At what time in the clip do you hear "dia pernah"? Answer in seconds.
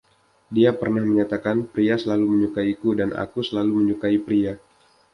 0.55-1.03